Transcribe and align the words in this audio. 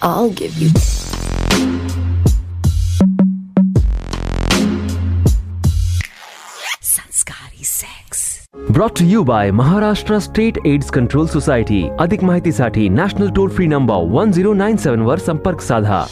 I'll 0.00 0.30
give 0.30 0.56
you. 0.56 0.68
Sanskari 6.80 7.64
sex. 7.64 8.46
Brought 8.70 8.94
to 8.96 9.04
you 9.04 9.24
by 9.24 9.50
Maharashtra 9.50 10.20
State 10.20 10.58
AIDS 10.64 10.90
Control 10.90 11.26
Society. 11.28 11.82
अधिक 12.00 12.22
माहितीसाठी 12.24 12.88
national 12.90 13.30
toll 13.36 13.48
free 13.50 13.66
number 13.66 14.04
one 14.10 14.32
zero 14.32 14.52
nine 14.54 14.76
seven 14.76 15.00
वर 15.02 15.18
संपर्क 15.18 15.60
साधा 15.60 16.04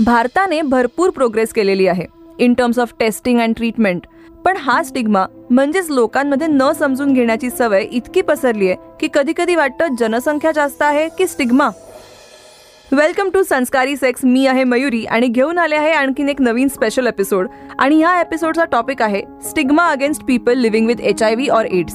भारताने 0.00 0.60
भरपूर 0.62 1.10
progress 1.10 1.52
केलेली 1.52 1.86
आहे 1.86 2.06
in 2.40 2.54
terms 2.54 2.78
of 2.78 2.92
testing 2.98 3.40
and 3.40 3.56
treatment 3.56 4.06
पण 4.44 4.56
हा 4.56 4.82
स्टिग्मा 4.82 5.24
म्हणजेच 5.50 5.90
लोकांमध्ये 5.90 6.46
न 6.46 6.70
समजून 6.78 7.12
घेण्याची 7.12 7.50
सवय 7.50 7.82
इतकी 7.82 8.20
पसरली 8.22 8.68
आहे 8.68 8.76
की 9.00 9.08
कधी 9.14 9.32
कधी 9.36 9.54
वाटतं 9.56 9.94
जनसंख्या 9.98 10.52
जास्त 10.52 10.82
आहे 10.82 11.08
की 11.18 11.26
stigma 11.26 11.68
welcome 12.92 13.28
to 13.30 13.42
Sanskari 13.42 13.94
sex. 13.96 14.24
मी 14.24 14.44
आहे 14.46 14.64
मयुरी 14.64 15.04
आणि 15.06 15.26
घेऊन 15.26 15.58
आले 15.58 15.76
आहे 15.76 15.92
आणखीन 15.92 16.28
एक 16.28 16.40
नवीन 16.40 16.68
स्पेशल 16.68 17.06
एपिसोड 17.06 17.46
आणि 17.78 17.98
ह्या 17.98 18.18
एपिसोडचा 18.20 18.64
टॉपिक 18.72 19.02
आहे 19.02 19.20
stigma 19.42 19.86
against 19.90 20.22
people 20.24 20.58
living 20.58 20.86
with 20.86 21.00
H 21.00 21.22
I 21.22 21.34
V 21.34 21.48
or 21.48 21.66
AIDS 21.66 21.94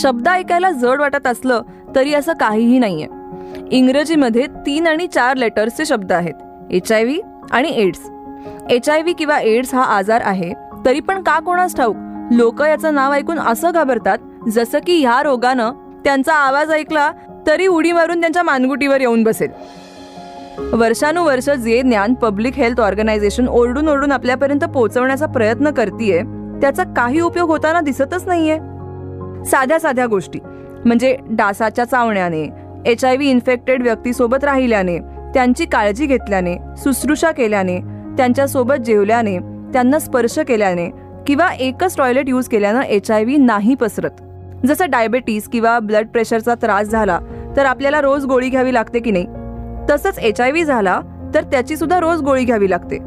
शब्द 0.00 0.28
ऐकायला 0.28 0.70
जड 0.70 1.00
वाटत 1.00 1.26
असलं 1.26 1.62
तरी 1.94 2.14
असं 2.14 2.32
काहीही 2.40 2.78
नाहीये. 2.78 3.06
इंग्रजीमध्ये 3.70 4.46
तीन 4.66 4.86
आणि 4.86 5.06
चार 5.06 5.36
लेटर्सचे 5.36 5.84
शब्द 5.86 6.12
आहेत. 6.12 6.34
एच 6.70 6.90
आय 6.92 7.04
व्ही 7.04 7.20
आणि 7.50 7.70
एड्स 7.82 8.00
एच 8.70 8.88
आय 8.90 9.02
व्ही 9.02 9.14
किंवा 9.18 9.38
एड्स 9.40 9.74
हा 9.74 9.82
आजार 9.96 10.22
आहे 10.24 10.52
तरी 10.86 11.00
पण 11.00 11.22
का 11.22 11.38
कोणास 11.40 11.76
ठाऊक? 11.76 11.96
लोक 12.30 12.62
याचं 12.62 12.94
नाव 12.94 13.12
ऐकून 13.12 13.38
असं 13.40 13.70
घाबरतात 13.70 14.48
जसं 14.48 14.78
की 14.86 15.00
ह्या 15.00 15.22
रोगानं 15.22 15.72
त्यांचा 16.04 16.34
आवाज 16.34 16.72
ऐकला 16.72 17.10
तरी 17.46 17.66
उडी 17.66 17.92
मारून 17.92 18.20
त्यांच्या 18.20 18.42
मानगुटीवर 18.42 19.00
येऊन 19.00 19.22
बसेल. 19.22 19.50
वर्षानुवर्ष 20.58 21.48
जे 21.50 21.80
ज्ञान 21.82 22.14
पब्लिक 22.14 22.54
हेल्थ 22.54 22.80
ऑर्गनायझेशन 22.80 23.46
ओरडून 23.48 23.88
ओरडून 23.88 24.12
आपल्यापर्यंत 24.12 24.64
पोहोचवण्याचा 24.64 25.26
प्रयत्न 25.26 25.70
करतीये 25.70 26.22
त्याचा 26.60 26.82
काही 26.96 27.20
उपयोग 27.20 27.50
होताना 27.50 27.80
दिसतच 27.80 28.26
नाहीये. 28.26 28.56
साध्या 29.44 29.78
साध्या 29.80 30.06
गोष्टी 30.06 30.38
म्हणजे 30.84 31.16
डासाच्या 31.30 31.84
चावण्याने 31.84 32.48
एच 32.86 33.04
आय 33.04 33.16
व्ही 33.16 33.30
इन्फेक्टेड 33.30 33.82
व्यक्तीसोबत 33.82 34.44
राहिल्याने 34.44 34.98
त्यांची 35.34 35.64
काळजी 35.64 36.06
घेतल्याने 36.06 36.56
शुश्रूषा 36.76 37.30
केल्याने 37.30 37.78
त्यांच्यासोबत 38.16 38.74
जेवल्याने 38.74 39.38
त्यांना 39.72 39.98
स्पर्श 39.98 40.38
केल्याने 40.38 40.88
किंवा 41.26 41.52
एकच 41.52 41.96
टॉयलेट 41.96 42.28
यूज 42.28 42.48
केल्यानं 42.48 42.80
एच 42.80 43.10
आय 43.10 43.24
व्ही 43.24 43.36
नाही 43.36 43.74
पसरत. 43.74 44.22
जसं 44.66 44.90
डायबेटीस 44.90 45.48
किंवा 45.48 45.78
ब्लड 45.78 46.08
प्रेशरचा 46.08 46.54
त्रास 46.54 46.86
झाला 46.86 47.18
तर 47.56 47.66
आपल्याला 47.66 48.00
रोज 48.00 48.24
गोळी 48.24 48.48
घ्यावी 48.48 48.74
लागते 48.74 49.00
की 49.00 49.10
नाही? 49.10 49.26
तसंच 49.90 50.18
एच 50.18 50.40
आय 50.40 50.50
व्ही 50.50 50.64
झाला 50.64 51.00
तर 51.34 51.42
त्याची 51.42 51.76
सुद्धा 51.76 51.98
रोज 52.00 52.22
गोळी 52.22 52.44
घ्यावी 52.44 52.70
लागते 52.70 52.98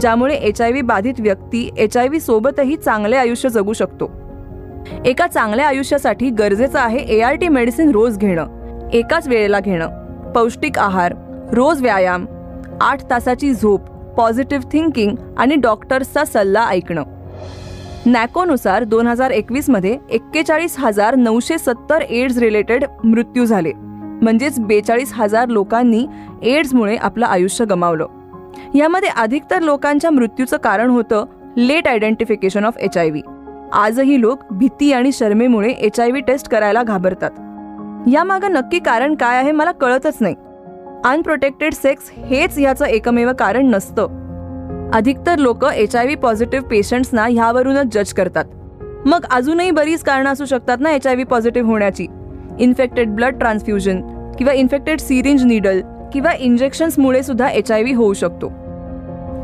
ज्यामुळे 0.00 0.34
एच 0.34 0.60
आय 0.60 0.70
व्ही 0.70 0.82
बाधित 0.82 1.20
व्यक्ती 1.20 1.68
एच 1.78 1.96
आय 1.96 2.08
व्ही 2.08 2.20
सोबतही 2.20 2.76
चांगले 2.76 3.16
आयुष्य 3.16 3.48
जगू 3.48 3.72
शकतो. 3.72 4.10
एका 5.04 5.26
चांगल्या 5.26 5.66
आयुष्यासाठी 5.66 6.30
गरजेचं 6.30 6.78
आहे 6.78 6.98
ए 6.98 7.20
आर 7.20 7.34
टी 7.34 7.48
मेडिसिन 7.48 7.90
रोज 7.90 8.18
घेणं 8.18 8.88
एकाच 8.92 9.28
वेळेला 9.28 9.60
घेणं 9.60 10.32
पौष्टिक 10.34 10.78
आहार 10.78 11.14
रोज 11.52 11.82
व्यायाम 11.82 12.26
आठ 12.80 13.02
तासाची 13.10 13.52
झोप 13.52 13.90
पॉझिटिव्ह 14.16 14.68
थिंकिंग 14.72 15.14
आणि 15.38 15.54
डॉक्टर्सचा 15.54 16.24
सल्ला 16.24 16.66
ऐकणं. 16.68 17.02
नॅकोनुसार 18.06 18.84
दोन 18.84 19.06
हजार 19.06 19.30
एकवीसमध्ये 19.30 19.96
एक्केचाळीस 20.10 20.76
हजार 20.78 21.14
नऊशे 21.14 21.58
सत्तर 21.58 22.02
एड्स 22.02 22.38
रिलेटेड 22.38 22.84
मृत्यू 23.04 23.44
झाले. 23.44 23.72
म्हणजेच 24.24 24.60
बेचाळीस 24.60 25.12
हजार 25.12 25.48
लोकांनी 25.48 26.06
एड्समुळे 26.42 26.96
आपलं 26.96 27.26
आयुष्य 27.26 27.64
गमावलं. 27.64 28.06
यामध्ये 28.74 29.08
अधिकतर 29.16 29.60
लोकांच्या 29.60 30.10
मृत्यूचं 30.10 30.56
कारण 30.56 30.90
होतं 30.90 31.24
late 31.56 31.88
identification 31.88 32.64
of 32.64 32.76
H 32.78 32.96
I 32.96 33.10
V. 33.10 33.22
आजही 33.72 34.20
लोक 34.20 34.38
भीती 34.50 34.92
आणि 34.92 35.12
शर्मेमुळे 35.12 35.68
एच 35.68 36.00
आय 36.00 36.10
व्ही 36.10 36.22
टेस्ट 36.22 36.48
करायला 36.48 36.82
घाबरतात. 36.82 37.30
यामागं 38.08 38.52
नक्की 38.52 38.78
कारण 38.78 39.14
काय 39.14 39.36
आहे 39.36 39.52
मला 39.52 39.72
कळतच 39.72 40.16
नाही. 40.20 40.34
अनप्रोटेक्टेड 41.04 41.72
सेक्स 41.72 42.10
हेच 42.26 42.58
याचं 42.58 42.84
एकमेव 42.84 43.30
कारण 43.38 43.66
नसतं. 43.66 44.08
अधिकतर 44.94 45.38
लोक 45.38 45.64
एच 45.64 45.96
आय 45.96 46.04
व्ही 46.04 46.16
पॉझिटिव्ह 46.16 46.66
पेशंट्सना 46.66 47.26
ह्यावरूनच 47.26 47.94
जज 47.94 48.12
करतात. 48.12 48.44
मग 49.06 49.24
अजूनही 49.30 49.70
बरीच 49.70 50.02
कारणं 50.02 50.32
असू 50.32 50.44
शकतात 50.44 50.76
ना 50.80 50.90
एच 50.90 51.06
आय 51.06 51.14
व्ही 51.14 51.24
पॉझिटिव्ह 51.24 51.70
होण्याची? 51.70 52.06
इन्फेक्टेड 52.58 53.08
ब्लड 53.08 53.38
ट्रान्सफ्युजन 53.38 54.00
किंवा 54.38 54.52
इन्फेक्टेड 54.52 55.00
सिरिंज 55.00 55.44
निडल 55.44 55.80
किंवा 56.12 56.32
इंजेक्शन्समुळे 56.38 57.22
सुद्धा 57.22 57.48
एच 57.48 57.70
आय 57.72 57.82
व्ही 57.82 57.92
होऊ 57.92 58.12
शकतो. 58.12 58.52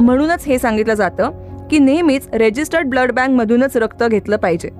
म्हणूनच 0.00 0.44
हे 0.46 0.58
सांगितलं 0.58 0.94
जातं 0.94 1.30
की 1.70 1.78
नेहमीच 1.78 2.28
रेजिस्टर्ड 2.32 2.88
ब्लड 2.88 3.12
बँकमधूनच 3.12 3.76
रक्त 3.76 4.02
घेतलं 4.02 4.36
पाहिजे 4.36 4.70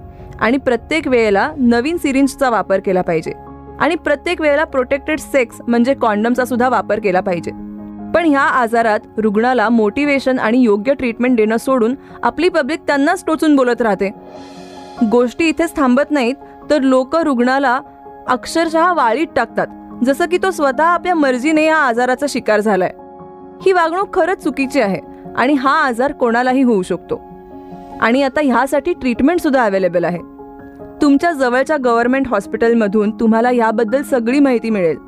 आणि 0.40 0.56
प्रत्येक 0.56 1.08
वेळेला 1.08 1.50
नवीन 1.56 1.96
सिरिंजचा 1.96 2.50
वापर 2.50 2.80
केला 2.80 3.02
पाहिजे 3.02 3.32
आणि 3.80 3.94
प्रत्येक 3.94 4.40
वेळेला 4.40 4.64
प्रोटेक्टेड 4.64 5.18
सेक्स 5.18 5.60
म्हणजे 5.68 5.94
कॉन्डमचा 5.94 6.44
सुद्धा 6.44 6.68
वापर 6.68 7.00
केला 7.00 7.20
पाहिजे. 7.20 7.50
पण 8.14 8.24
ह्या 8.26 8.40
आजारात 8.40 9.00
रुग्णाला 9.18 9.68
मोटिवेशन 9.68 10.38
आणि 10.38 10.58
योग्य 10.58 10.94
ट्रीटमेंट 10.94 11.36
देणं 11.36 11.56
सोडून 11.56 11.94
आपली 12.22 12.48
पब्लिक 12.48 12.80
त्यांनाच 12.86 13.24
टोचून 13.26 13.56
बोलत 13.56 13.82
राहते. 13.82 14.10
गोष्टी 15.10 15.48
इथेच 15.48 15.76
थांबत 15.76 16.10
नाहीत 16.10 16.34
तर 16.70 16.80
लोक 16.80 17.16
रुग्णाला 17.16 17.80
अक्षरशः 18.28 18.92
वाळीत 18.92 19.26
टाकतात. 19.36 19.66
जसं 20.04 20.26
की 20.26 20.38
तो 20.42 20.50
स्वतः 20.50 20.84
आपल्या 20.84 21.14
मर्जीने 21.14 21.64
या 21.64 21.76
आजाराचा 21.76 22.26
शिकार 22.28 22.60
झालाय. 22.60 22.92
ही 23.62 23.72
वागणूक 23.72 24.14
खरंच 24.14 24.42
चुकीची 24.42 24.80
आहे 24.80 25.00
आणि 25.36 25.52
हा 25.52 25.84
आजार 25.84 26.12
कोणालाही 26.12 26.62
होऊ 26.62 26.82
शकतो. 26.82 27.20
आणि 28.00 28.22
आता 28.22 28.40
ह्यासाठी 28.40 28.92
ट्रीटमेंट 28.92 29.40
सुद्धा 29.40 29.64
अवेलेबल 29.64 30.04
आहे. 30.04 30.18
तुमच्या 31.02 31.32
जवळच्या 31.32 31.76
गव्हर्नमेंट 31.76 32.28
हॉस्पिटलमधून 32.28 33.10
तुम्हाला 33.10 33.50
याबद्दल 33.50 34.02
सगळी 34.02 34.40
माहिती 34.40 34.70
मिळेल. 34.70 34.98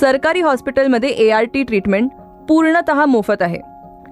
सरकारी 0.00 0.40
हॉस्पिटलमध्ये 0.40 1.08
ए 1.08 1.30
आर 1.30 1.44
टी 1.44 1.62
ट्रीटमेंट 1.62 2.10
पूर्णतः 2.48 3.04
मोफत 3.04 3.42
आहे. 3.42 3.58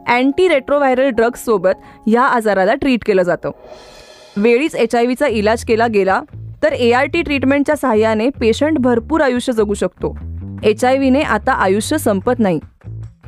अँटी 0.06 0.48
रेट्रोव्हायरल 0.48 1.08
ड्रग्ससोबत 1.08 1.70
सोबत 1.70 2.08
या 2.08 2.22
आजाराला 2.22 2.74
ट्रीट 2.74 3.04
केलं 3.04 3.22
जातं. 3.22 3.50
वेळीच 4.36 4.74
एच 4.74 4.94
आय 4.94 5.04
व्हीचा 5.04 5.26
इलाज 5.26 5.64
केला 5.64 5.86
गेला 5.86 6.20
तर 6.62 6.72
ए 6.72 6.90
आर 6.92 7.04
टी 7.04 7.22
ट्रीटमेंटच्या 7.22 7.76
सहाय्याने 7.76 8.28
पेशंट 8.30 8.78
भरपूर 8.78 9.20
आयुष्य 9.20 9.52
जगू 9.52 9.74
शकतो. 9.74 10.16
एच 10.62 10.84
आय 10.84 10.98
व्हीने 10.98 11.20
आता 11.20 11.52
आयुष्य 11.52 11.98
संपत 11.98 12.38
नाही. 12.38 12.60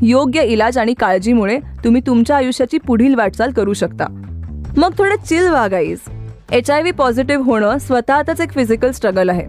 योग्य 0.02 0.42
इलाज 0.42 0.78
आणि 0.78 0.94
काळजीमुळे 0.94 1.58
तुम्ही 1.84 2.02
तुमच्या 2.06 2.36
आयुष्याची 2.36 2.78
पुढील 2.78 3.14
वाटचाल 3.14 3.50
करू 3.50 3.72
शकता. 3.72 4.06
मग 4.76 4.92
थोडं 4.98 5.24
चिल 5.26 5.48
वागाईज 5.48 5.98
एच 6.52 6.70
आय 6.70 6.80
व्ही 6.80 6.92
पॉझिटिव्ह 6.92 7.44
होणं 7.44 7.78
स्वतःतच 7.78 8.40
एक 8.40 8.52
फिजिकल 8.52 8.90
स्ट्रगल 8.90 9.28
आहे. 9.28 9.46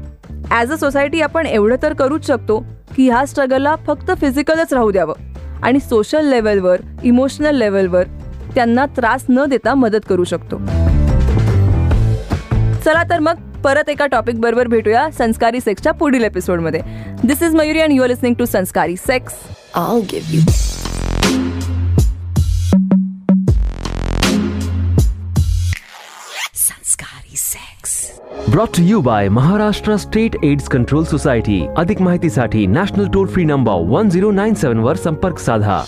ॲज 0.51 0.71
अ 0.71 0.77
सोसायटी 0.77 1.21
आपण 1.21 1.45
एवढं 1.45 1.75
तर 1.83 1.93
करूच 1.93 2.27
शकतो 2.27 2.59
की 2.95 3.09
ह्या 3.09 3.25
स्ट्रगलला 3.25 3.75
फक्त 3.87 4.11
फिजिकलच 4.21 4.73
राहू 4.73 4.91
द्यावं. 4.91 5.13
आणि 5.63 5.79
सोशल 5.79 6.25
लेवलवर 6.25 6.81
इमोशनल 7.03 7.55
लेवलवर 7.55 8.03
त्यांना 8.55 8.85
त्रास 8.85 9.25
न 9.29 9.45
देता 9.45 9.73
मदत 9.75 10.05
करू 10.09 10.23
शकतो. 10.23 10.57
चला 12.85 13.03
तर 13.09 13.19
मग 13.19 13.50
परत 13.63 13.89
एका 13.89 14.05
टॉपिक 14.07 14.39
बरोबर 14.41 14.67
भेटूया 14.67 15.09
संस्कारी 15.17 15.59
सेक्सच्या 15.59 15.91
पुढील 15.93 16.23
एपिसोडमध्ये 16.23 16.81
this 17.23 17.43
is 17.43 17.55
Mayuri 17.55 17.81
and 17.81 17.93
you 17.93 18.03
are 18.03 18.09
listening 18.09 18.35
to 18.35 18.45
Sanskari 18.45 18.95
sex 18.97 19.33
you. 20.29 20.41
Sanskari 26.53 27.37
sex. 27.37 27.99
Brought 28.49 28.75
to 28.77 28.83
you 28.83 29.01
by 29.01 29.29
Maharashtra 29.29 29.95
State 29.97 30.35
AIDS 30.43 30.67
Control 30.67 31.05
Society 31.05 31.61
अधिक 31.77 32.01
माहितीसाठी 32.01 32.65
national 32.67 33.07
toll 33.09 33.27
free 33.27 33.43
number 33.45 33.85
one 33.89 34.09
zero 34.09 34.31
nine 34.31 34.53
seven 34.53 34.79
वर 34.79 34.95
संपर्क 34.95 35.39
साधा 35.39 35.83